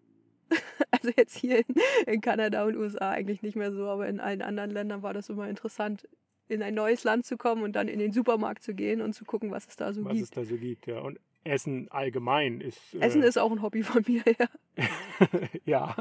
[0.90, 1.74] also jetzt hier in,
[2.06, 5.30] in Kanada und USA eigentlich nicht mehr so, aber in allen anderen Ländern war das
[5.30, 6.06] immer interessant,
[6.46, 9.24] in ein neues Land zu kommen und dann in den Supermarkt zu gehen und zu
[9.24, 10.24] gucken, was es da so Was gibt.
[10.24, 11.00] es da so gibt, ja.
[11.00, 12.94] Und Essen allgemein ist.
[12.94, 14.46] Äh, Essen ist auch ein Hobby von mir, ja.
[15.64, 15.96] ja,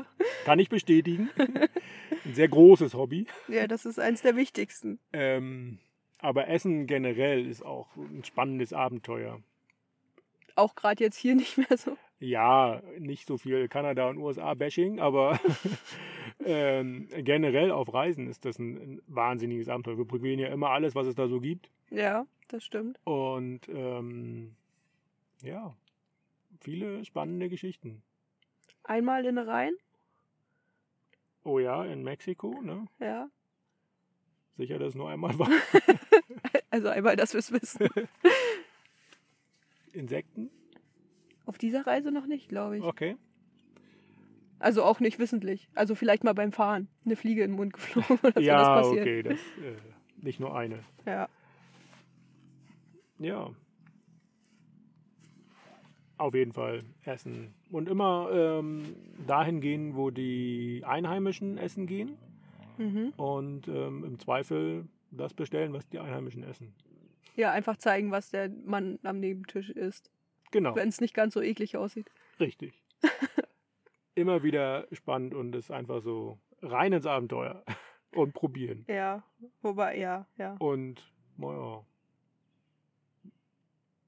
[0.45, 1.29] kann ich bestätigen.
[2.25, 3.25] Ein sehr großes Hobby.
[3.47, 4.99] Ja, das ist eins der wichtigsten.
[5.13, 5.79] Ähm,
[6.19, 9.41] aber Essen generell ist auch ein spannendes Abenteuer.
[10.55, 11.97] Auch gerade jetzt hier nicht mehr so.
[12.19, 15.39] Ja, nicht so viel Kanada und USA-Bashing, aber
[16.45, 19.99] ähm, generell auf Reisen ist das ein, ein wahnsinniges Abenteuer.
[19.99, 21.69] Wir probieren ja immer alles, was es da so gibt.
[21.91, 22.99] Ja, das stimmt.
[23.03, 24.55] Und ähm,
[25.43, 25.75] ja,
[26.59, 28.01] viele spannende Geschichten.
[28.87, 29.73] Einmal in Rhein,
[31.43, 32.87] Oh ja, in Mexiko, ne?
[32.99, 33.29] ja.
[34.57, 35.49] Sicher, dass es nur einmal war.
[36.69, 37.87] Also einmal, dass wir es wissen.
[39.93, 40.51] Insekten?
[41.45, 42.83] Auf dieser Reise noch nicht, glaube ich.
[42.83, 43.15] Okay.
[44.59, 45.69] Also auch nicht wissentlich.
[45.75, 46.89] Also vielleicht mal beim Fahren.
[47.05, 49.01] Eine Fliege in den Mund geflogen oder so, ja, das passiert.
[49.01, 49.77] okay, das äh,
[50.17, 50.79] nicht nur eine.
[51.05, 51.29] Ja.
[53.19, 53.51] Ja.
[56.17, 57.53] Auf jeden Fall essen.
[57.69, 58.95] Und immer ähm,
[59.27, 62.17] dahin gehen, wo die Einheimischen essen gehen.
[62.77, 63.13] Mhm.
[63.17, 66.73] Und ähm, im Zweifel das bestellen, was die Einheimischen essen.
[67.35, 70.11] ja, einfach zeigen, was der Mann am Nebentisch isst.
[70.51, 72.09] Genau, Wenn es nicht ganz so eklig aussieht.
[72.39, 72.81] richtig.
[74.15, 77.63] immer wieder spannend und ist einfach so rein ins Abenteuer
[78.15, 78.85] und probieren.
[78.87, 79.23] Ja,
[79.61, 80.55] wobei, ja, ja.
[80.59, 81.83] Und naja,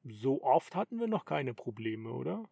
[0.09, 2.43] so oft hatten wir noch keine Probleme, oder?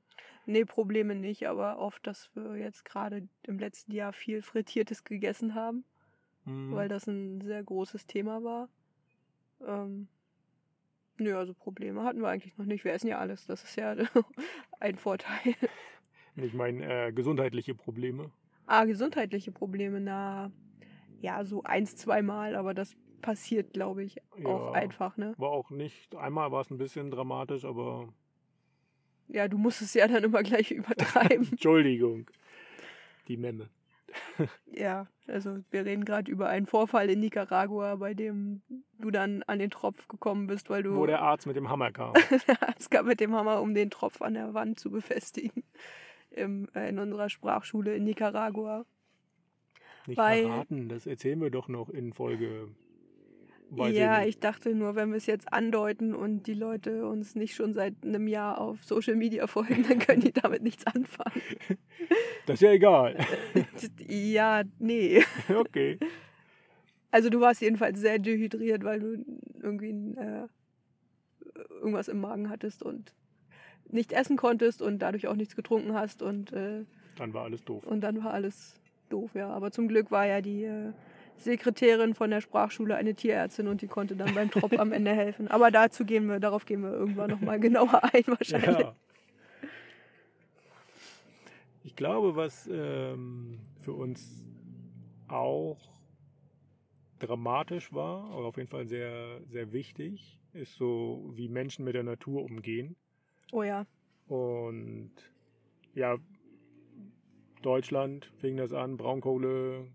[0.46, 5.56] Nee, Probleme nicht, aber oft, dass wir jetzt gerade im letzten Jahr viel Frittiertes gegessen
[5.56, 5.84] haben,
[6.46, 6.74] Mhm.
[6.74, 8.70] weil das ein sehr großes Thema war.
[9.66, 10.08] Ähm,
[11.18, 12.86] nö, also Probleme hatten wir eigentlich noch nicht.
[12.86, 13.96] Wir essen ja alles, das ist ja
[14.80, 15.56] ein Vorteil.
[16.36, 18.32] Ich meine, äh, gesundheitliche Probleme.
[18.68, 20.52] Ah, gesundheitliche Probleme, na,
[21.20, 24.72] ja, so eins, zweimal, aber das passiert, glaube ich, auch Ja.
[24.74, 25.34] einfach, ne?
[25.38, 28.08] War auch nicht, einmal war es ein bisschen dramatisch, aber
[29.28, 31.48] Ja, du musst es ja dann immer gleich übertreiben.
[31.52, 32.30] Entschuldigung.
[33.28, 33.70] Die Memme.
[34.72, 38.62] ja, also wir reden gerade über einen Vorfall in Nicaragua, bei dem
[39.00, 41.92] du dann an den Tropf gekommen bist, weil du Wo der Arzt mit dem Hammer
[41.92, 42.14] kam.
[42.48, 45.64] der Arzt kam mit dem Hammer, um den Tropf an der Wand zu befestigen.
[46.32, 48.86] Im, äh, in unserer Sprachschule in Nicaragua.
[50.08, 52.70] Nicht Weil- verraten, das erzählen wir doch noch in Folge.
[53.70, 57.36] Weiß ja, ich ich dachte nur, wenn wir es jetzt andeuten und die Leute uns
[57.36, 61.42] nicht schon seit einem Jahr auf Social Media folgen, dann können die damit nichts anfangen.
[62.46, 63.18] Das ist ja egal.
[64.08, 65.22] ja, nee.
[65.54, 66.00] okay.
[67.12, 69.26] Also du warst jedenfalls sehr dehydriert, weil du
[69.62, 70.48] irgendwie äh,
[71.82, 73.14] irgendwas im Magen hattest und
[73.90, 76.86] nicht essen konntest und dadurch auch nichts getrunken hast und, äh,
[77.18, 77.86] Dann war alles doof.
[77.86, 79.50] und dann war alles doof, ja.
[79.50, 80.94] Aber zum Glück war ja die äh,
[81.38, 85.48] Sekretärin von der Sprachschule eine Tierärztin und die konnte dann beim Tropf am Ende helfen.
[85.48, 88.80] Aber dazu gehen wir, darauf gehen wir irgendwann nochmal genauer ein wahrscheinlich.
[88.80, 88.96] Ja.
[91.84, 94.46] Ich glaube, was ähm, für uns
[95.28, 95.78] auch
[97.20, 102.04] dramatisch war, aber auf jeden Fall sehr, sehr wichtig, ist so, wie Menschen mit der
[102.04, 102.96] Natur umgehen.
[103.52, 103.86] Oh ja.
[104.28, 105.12] Und
[105.94, 106.18] ja,
[107.62, 109.88] Deutschland fing das an, Braunkohle,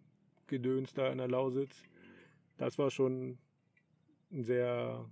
[0.46, 1.84] Gedöns da in der Lausitz.
[2.58, 3.38] Das war schon
[4.32, 5.04] ein sehr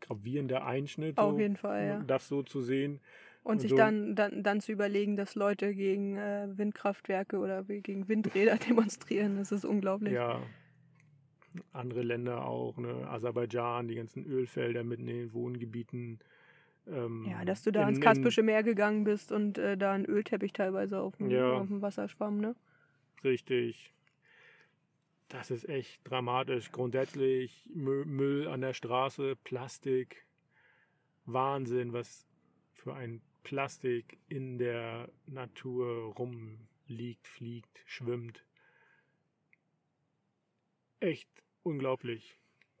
[0.00, 1.18] gravierender Einschnitt.
[1.18, 2.02] Auf so, jeden Fall, ja.
[2.06, 3.00] Das so zu sehen.
[3.44, 8.08] Und sich so- dann, dann, dann zu überlegen, dass Leute gegen äh, Windkraftwerke oder gegen
[8.08, 10.12] Windräder demonstrieren, das ist unglaublich.
[10.12, 10.40] Ja,
[11.72, 13.06] andere Länder auch, ne?
[13.08, 16.20] Aserbaidschan, die ganzen Ölfelder mitten in den Wohngebieten.
[16.86, 19.92] Ähm, Ja, dass du da in- ins in- Kaspische Meer gegangen bist und äh, da
[19.92, 21.52] ein Ölteppich teilweise auf dem, Ja.
[21.52, 22.54] auf dem Wasser schwamm, ne?
[23.24, 23.92] Richtig.
[25.32, 26.70] Das ist echt dramatisch.
[26.72, 30.26] Grundsätzlich Mü- Müll an der Straße, Plastik.
[31.24, 32.26] Wahnsinn, was
[32.74, 38.44] für ein Plastik in der Natur rumliegt, fliegt, schwimmt.
[41.00, 41.30] Echt
[41.62, 42.38] unglaublich.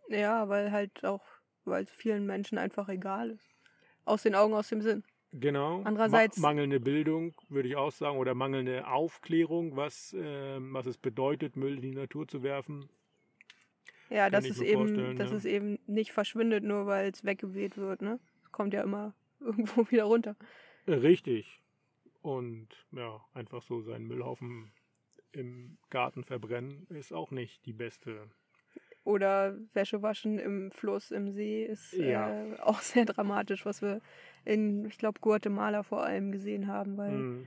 [0.08, 1.24] Ja, weil halt auch,
[1.64, 3.48] weil es vielen Menschen einfach egal ist.
[4.04, 5.04] Aus den Augen, aus dem Sinn.
[5.32, 5.80] Genau.
[5.84, 10.98] Andererseits- Ma mangelnde Bildung, würde ich auch sagen, oder mangelnde Aufklärung, was, ähm, was es
[10.98, 12.88] bedeutet, Müll in die Natur zu werfen.
[14.10, 15.36] Ja, Kann dass es eben, dass ja.
[15.38, 18.20] es eben nicht verschwindet, nur weil es weggeweht wird, ne?
[18.44, 20.36] Es kommt ja immer irgendwo wieder runter.
[20.86, 21.60] Richtig.
[22.20, 24.70] Und ja, einfach so seinen Müllhaufen
[25.32, 28.28] im Garten verbrennen ist auch nicht die beste.
[29.04, 32.30] Oder Wäsche waschen im Fluss, im See ist Ja.
[32.44, 34.00] äh, auch sehr dramatisch, was wir
[34.44, 37.46] in, ich glaube, Guatemala vor allem gesehen haben, weil Hm,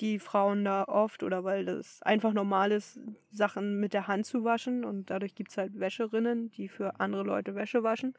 [0.00, 4.44] die Frauen da oft oder weil das einfach normal ist, Sachen mit der Hand zu
[4.44, 8.14] waschen und dadurch gibt es halt Wäscherinnen, die für andere Leute Wäsche waschen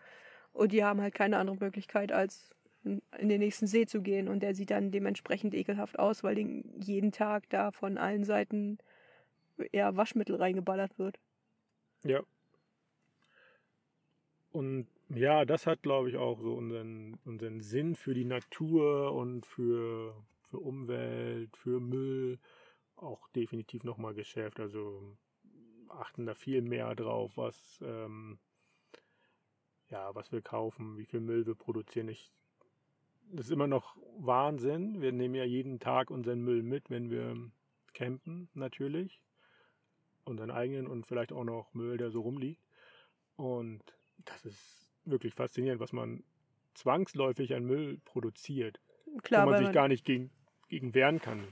[0.54, 2.52] und die haben halt keine andere Möglichkeit, als
[2.84, 6.36] in in den nächsten See zu gehen und der sieht dann dementsprechend ekelhaft aus, weil
[6.36, 8.80] den jeden Tag da von allen Seiten
[9.74, 11.20] ja, Waschmittel reingeballert wird.
[12.04, 12.24] Ja.
[14.52, 19.46] Und ja, das hat, glaube ich, auch so unseren, unseren Sinn für die Natur und
[19.46, 22.39] für, für Umwelt, für Müll
[22.98, 24.60] auch definitiv nochmal geschärft.
[24.60, 25.17] Also
[25.89, 28.39] achten da viel mehr drauf, was, ähm,
[29.89, 32.10] ja, was wir kaufen, wie viel Müll wir produzieren.
[32.10, 32.30] Ich,
[33.32, 35.02] das ist immer noch Wahnsinn.
[35.02, 37.36] Wir nehmen ja jeden Tag unseren Müll mit, wenn wir
[37.93, 39.22] campen, natürlich.
[40.26, 42.62] Unseren eigenen und vielleicht auch noch Müll, der so rumliegt.
[43.38, 43.82] Und
[44.26, 46.24] das ist wirklich faszinierend, was man
[46.74, 48.80] zwangsläufig an Müll produziert,
[49.24, 50.30] Klar, wo man sich man, gar nicht gegen,
[50.70, 51.48] gegen wehren kann.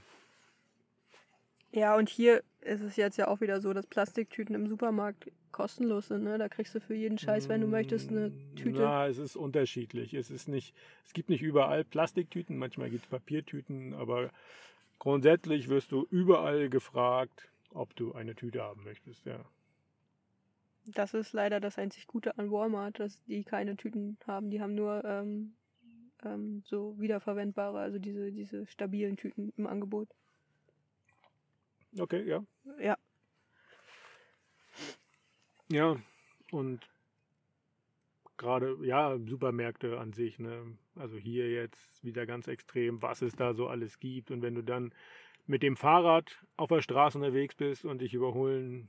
[1.72, 6.08] ja, und hier ist es jetzt ja auch wieder so, dass Plastiktüten im Supermarkt kostenlos
[6.08, 6.24] sind.
[6.24, 6.36] Ne?
[6.38, 8.80] Da kriegst du für jeden Scheiß, wenn du möchtest, eine Tüte.
[8.80, 10.12] Mm, Na, es ist unterschiedlich.
[10.14, 14.30] Es ist nicht, es gibt nicht überall Plastiktüten, manchmal gibt es Papiertüten, aber
[14.98, 19.44] grundsätzlich wirst du überall gefragt, ob du eine Tüte haben möchtest, ja.
[20.94, 24.50] Das ist leider das einzig Gute an Walmart, dass die keine Tüten haben.
[24.50, 25.54] Die haben nur ähm,
[26.24, 30.08] ähm, so wiederverwendbare, also diese, diese stabilen Tüten im Angebot.
[31.98, 32.44] Okay, ja.
[32.78, 32.96] Ja,
[35.68, 35.96] Ja,
[36.52, 36.88] und
[38.36, 40.78] gerade, ja, Supermärkte an sich, ne?
[40.94, 44.30] Also hier jetzt wieder ganz extrem, was es da so alles gibt.
[44.30, 44.94] Und wenn du dann
[45.46, 48.88] mit dem Fahrrad auf der Straße unterwegs bist und dich überholen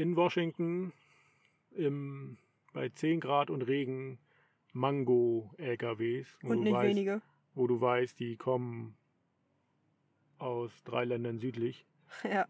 [0.00, 0.92] in Washington
[1.72, 2.38] im,
[2.72, 4.18] bei 10 Grad und Regen
[4.72, 6.38] Mango-LKWs.
[6.42, 7.22] wo Und du nicht weißt, wenige.
[7.54, 8.96] Wo du weißt, die kommen
[10.38, 11.86] aus drei Ländern südlich.
[12.24, 12.48] Ja.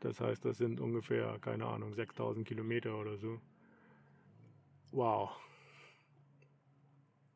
[0.00, 3.40] Das heißt, das sind ungefähr, keine Ahnung, 6000 Kilometer oder so.
[4.90, 5.30] Wow.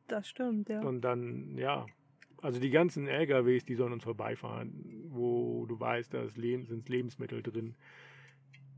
[0.07, 0.81] Das stimmt, ja.
[0.81, 1.85] Und dann, ja,
[2.41, 6.89] also die ganzen LKWs, die sollen uns vorbeifahren, wo du weißt, da ist Leb sind
[6.89, 7.75] Lebensmittel drin.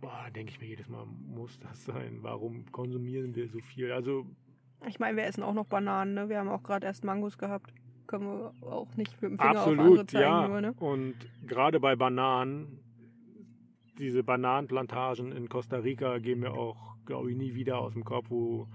[0.02, 2.20] Boah, denke ich mir jedes Mal, muss das sein?
[2.22, 3.92] Warum konsumieren wir so viel?
[3.92, 4.26] Also,
[4.88, 6.30] Ich meine, wir essen auch noch Bananen, ne?
[6.30, 7.74] Wir haben auch gerade erst Mangos gehabt.
[8.08, 10.48] Können wir auch nicht mit dem Finger auf andere absolut, zeigen, ja.
[10.48, 10.74] nur, ne?
[10.80, 12.80] Und gerade bei Bananen,
[13.98, 18.28] diese Bananenplantagen in Costa Rica gehen mir auch, glaube ich, nie wieder aus dem Kopf,
[18.30, 18.68] wo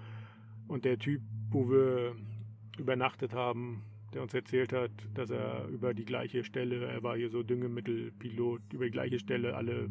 [0.69, 2.15] und der Typ, wo wir
[2.79, 7.31] übernachtet haben, der uns erzählt hat, dass er über die gleiche Stelle, er war hier
[7.31, 9.91] so Düngemittelpilot, über die gleiche Stelle alle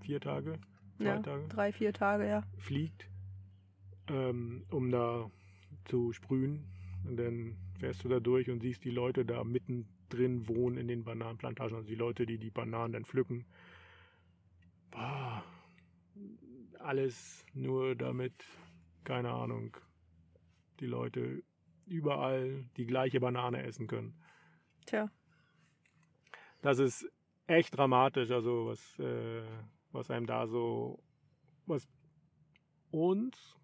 [0.00, 0.58] vier Tage,
[0.98, 2.42] zwei Ja, Tage drei, vier Tage, ja.
[2.58, 3.08] fliegt,
[4.08, 5.30] ähm, um da
[5.84, 6.64] zu sprühen.
[7.04, 11.04] Und dann fährst du da durch und siehst die Leute da mittendrin wohnen in den
[11.04, 13.46] Bananenplantagen, also die Leute, die die Bananen dann pflücken.
[14.90, 15.44] Boah,
[16.78, 18.44] alles nur damit,
[19.04, 19.76] keine Ahnung,
[20.80, 21.42] die Leute
[21.86, 24.14] überall die gleiche Banane essen können.
[24.86, 25.10] Tja,
[26.62, 27.06] Das ist
[27.46, 29.42] echt dramatisch, also was, äh,
[29.92, 31.02] was einem da so,
[31.66, 31.88] was
[32.90, 33.56] uns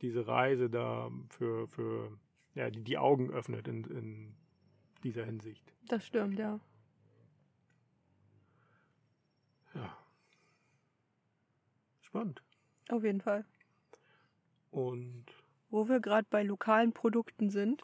[0.00, 2.18] diese Reise da für, für
[2.54, 4.34] ja, die, die Augen öffnet in, in
[5.02, 5.72] dieser Hinsicht.
[5.86, 6.60] das stimmt, ja.
[9.74, 9.96] Ja.
[12.00, 12.42] Spannend.
[12.88, 13.44] Auf jeden Fall.
[14.70, 15.26] Und
[15.70, 17.82] Wo wir gerade bei lokalen Produkten sind,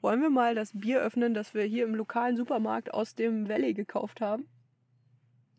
[0.00, 3.72] wollen wir mal das Bier öffnen, das wir hier im lokalen Supermarkt aus dem Valley
[3.72, 4.46] gekauft haben.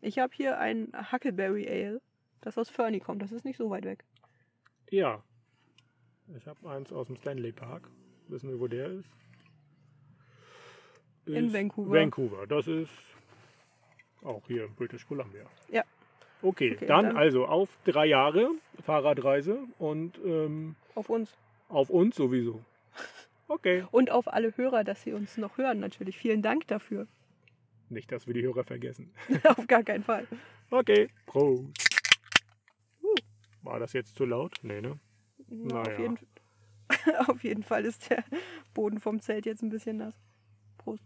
[0.00, 2.00] Ich habe hier ein Huckleberry Ale,
[2.40, 3.22] das aus Fernie kommt.
[3.22, 4.04] Das ist nicht so weit weg.
[4.90, 5.22] ja,
[6.36, 7.88] ich habe eins aus dem Stanley Park.
[8.28, 9.08] Wissen wir, wo der ist?
[11.26, 11.92] In Ist Vancouver.
[11.92, 12.46] Vancouver.
[12.46, 12.90] Das ist
[14.22, 15.44] auch hier in British Columbia.
[15.70, 15.82] Ja.
[16.42, 18.50] Okay, Okay, dann, dann- also auf drei Jahre
[18.82, 21.32] Fahrradreise und ähm, Auf uns.
[21.68, 22.60] auf uns sowieso.
[23.48, 23.84] Okay.
[23.92, 26.18] Und auf alle Hörer, dass sie uns noch hören, natürlich.
[26.18, 27.06] Vielen Dank dafür.
[27.88, 29.12] Nicht, dass wir die Hörer vergessen.
[29.44, 30.26] auf gar keinen Fall.
[30.70, 31.08] Okay.
[31.26, 31.64] Prost.
[33.62, 34.58] War das jetzt zu laut?
[34.62, 34.98] Nee, ne?
[35.48, 36.00] Na, auf, Naja.
[36.00, 36.18] jeden,
[37.28, 38.24] auf jeden Fall ist der
[38.74, 40.18] Boden vom Zelt jetzt ein bisschen nass.
[40.78, 41.04] Prost.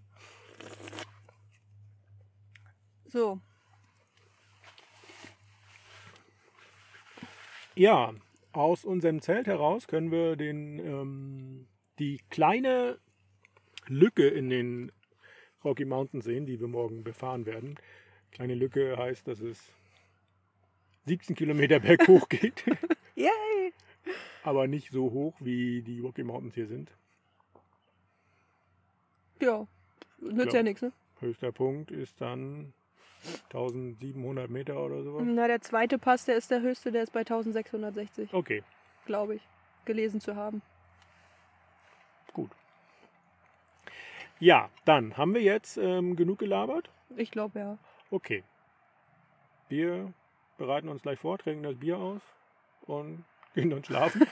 [3.06, 3.40] So,
[7.80, 8.12] Ja,
[8.52, 11.66] aus unserem Zelt heraus können wir den, ähm,
[11.98, 12.98] die kleine
[13.86, 14.92] Lücke in den
[15.64, 17.78] Rocky Mountains sehen, die wir morgen befahren werden.
[18.32, 19.62] Kleine Lücke heißt, dass es
[21.06, 22.64] 17 Kilometer berghoch geht,
[23.14, 23.72] yay!
[24.42, 26.90] aber nicht so hoch, wie die Rocky Mountains hier sind.
[29.40, 29.66] Ja,
[30.18, 30.58] nützt Ja.
[30.58, 30.92] ja nichts, ne?
[31.20, 32.72] Höchster Punkt ist dann
[33.52, 35.22] 1700 Meter oder sowas.
[35.26, 38.62] Na, der zweite Pass, der ist der höchste, der ist bei 1660, Okay,
[39.04, 39.42] glaube ich,
[39.84, 40.62] gelesen zu haben.
[42.32, 42.50] gut.
[44.40, 46.90] Ja, dann haben wir jetzt ähm, genug gelabert.
[47.16, 47.78] Ich glaube ja.
[48.10, 48.42] Okay.
[49.68, 50.12] Wir
[50.56, 52.22] bereiten uns gleich vor, trinken das Bier aus
[52.82, 53.24] und
[53.54, 54.26] gehen dann schlafen.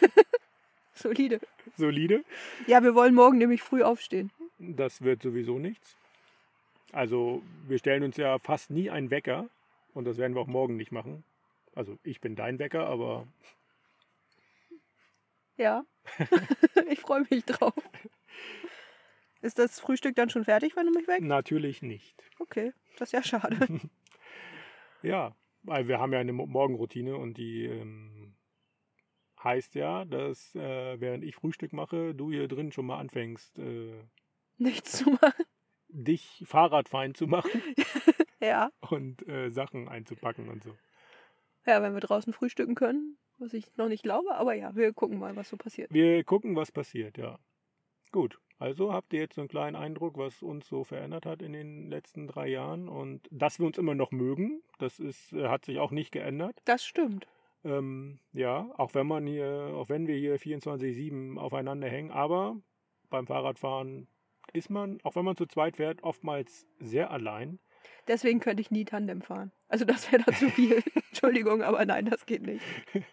[0.95, 1.41] Solide.
[1.77, 2.25] Solide.
[2.67, 4.33] Ja, wir wollen morgen nämlich früh aufstehen.
[4.59, 5.97] Das wird sowieso nichts.
[6.91, 9.49] Also wir stellen uns ja fast nie einen Wecker
[9.95, 11.23] und das werden wir auch morgen nicht machen.
[11.75, 13.27] Also ich bin dein Wecker, aber
[15.57, 15.85] Ja.
[16.89, 17.75] ich freue mich drauf.
[19.41, 21.23] Ist das Frühstück dann schon fertig, wenn du mich weg?
[21.23, 22.23] natürlich nicht.
[22.39, 23.57] Okay, das ist ja schade.
[25.03, 28.35] Ja, weil wir haben ja eine Mo- Morgenroutine und die ähm,
[29.43, 33.95] heißt ja, dass äh, während ich Frühstück mache, du hier drin schon mal anfängst, äh,
[34.57, 35.45] Nichts zu machen.
[35.89, 37.63] dich Fahrradfein zu machen
[38.41, 38.71] Ja.
[38.91, 40.75] und äh, Sachen einzupacken und so.
[41.65, 45.19] Ja, wenn wir draußen frühstücken können, was ich noch nicht glaube, aber ja, wir gucken
[45.21, 45.93] mal, was so passiert.
[45.93, 47.39] Wir gucken, was passiert, ja.
[48.11, 51.53] Gut, also habt ihr jetzt so einen kleinen Eindruck, was uns so verändert hat in
[51.53, 55.65] den letzten drei Jahren und dass wir uns immer noch mögen, das ist, äh, hat
[55.65, 56.61] sich auch nicht geändert.
[56.65, 57.27] Das stimmt.
[57.65, 62.57] Ähm, ja, auch wenn man hier, auch wenn wir hier 24-7 aufeinander hängen, aber
[63.11, 64.09] beim Fahrradfahren
[64.53, 67.59] ist man, auch wenn man zu zweit fährt, oftmals sehr allein.
[68.07, 69.53] Deswegen könnte ich nie Tandem fahren.
[69.69, 70.83] Also das wäre da zu viel.
[71.09, 72.65] Entschuldigung, aber nein, das geht nicht.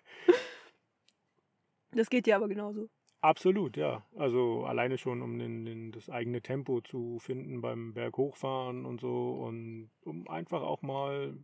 [1.92, 2.90] Das geht dir aber genauso.
[3.26, 4.06] Absolut, ja.
[4.16, 9.32] Also alleine schon, um den, den, das eigene Tempo zu finden beim Berghochfahren und so
[9.32, 11.36] und um einfach auch mal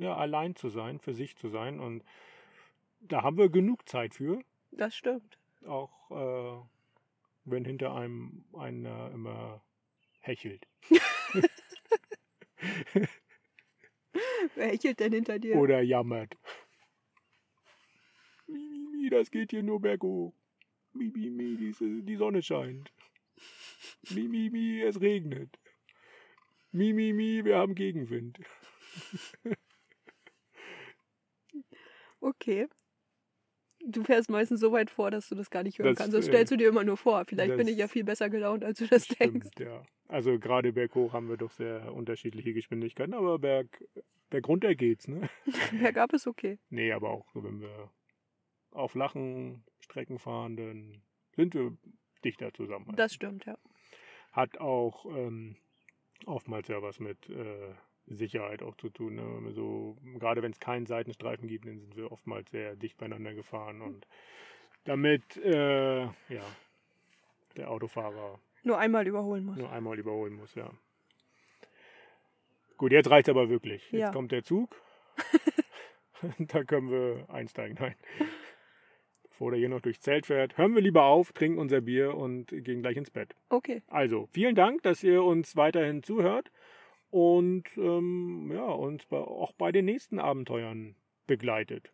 [0.00, 1.78] ja, allein zu sein, für sich zu sein.
[1.78, 2.02] Und
[2.98, 4.42] da haben wir genug Zeit für.
[4.72, 5.38] Das stimmt.
[5.68, 6.58] Auch äh,
[7.44, 9.62] wenn hinter einem einer immer
[10.18, 10.66] hechelt.
[14.56, 15.54] Wer hechelt denn hinter dir?
[15.54, 16.36] Oder jammert.
[19.10, 20.34] Das geht hier nur berghoch.
[20.92, 22.92] Mi, mi, mi, die, Sonne scheint.
[24.14, 25.58] Mi, mi, mi, es regnet.
[26.72, 28.38] Mi, mi, mi, wir haben Gegenwind.
[32.20, 32.68] Okay.
[33.82, 36.14] Du fährst meistens so weit vor, dass du das gar nicht hören Das, kannst.
[36.14, 37.24] Das äh, stellst du dir immer nur vor.
[37.24, 39.48] Vielleicht bin ich ja viel besser gelaunt, als du das denkst.
[39.52, 39.82] Stimmt, ja.
[40.06, 43.82] Also gerade berghoch haben wir doch sehr unterschiedliche Geschwindigkeiten, aber berg,
[44.28, 45.30] bergunter geht's, ne?
[45.80, 46.58] Bergab ist okay.
[46.68, 47.90] Nee, aber auch wenn wir
[48.72, 51.02] auf flachen Strecken fahren, dann
[51.36, 51.76] sind wir
[52.24, 52.86] dichter zusammen.
[52.96, 53.56] Das stimmt, ja.
[54.32, 55.56] Hat auch ähm,
[56.26, 57.74] oftmals ja was mit äh,
[58.06, 59.14] Sicherheit auch zu tun.
[59.16, 59.52] Ne?
[59.52, 63.82] So, gerade wenn es keinen Seitenstreifen gibt, dann sind wir oftmals sehr dicht beieinander gefahren
[63.82, 64.06] und
[64.84, 66.44] damit äh, ja,
[67.56, 69.56] der Autofahrer Nur einmal überholen muss.
[69.56, 70.70] nur einmal überholen muss, ja.
[72.76, 73.82] Gut, jetzt reicht aber wirklich.
[73.90, 74.10] Jetzt Ja.
[74.12, 74.74] kommt der Zug.
[76.38, 77.76] da können wir einsteigen.
[77.80, 77.94] Nein.
[79.40, 82.48] Bevor der hier noch durchs Zelt fährt, hören wir lieber auf, trinken unser Bier und
[82.48, 83.34] gehen gleich ins Bett.
[83.48, 83.82] Okay.
[83.86, 86.52] Also, vielen Dank, dass ihr uns weiterhin zuhört
[87.08, 90.94] und ähm, ja, uns bei, auch bei den nächsten Abenteuern
[91.26, 91.90] begleitet.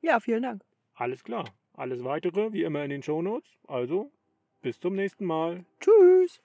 [0.00, 0.64] Ja, vielen Dank.
[0.92, 1.44] Alles klar.
[1.74, 3.56] Alles weitere, wie immer in den Shownotes.
[3.68, 4.10] Also,
[4.60, 5.66] bis zum nächsten Mal.
[5.78, 6.42] Tschüss.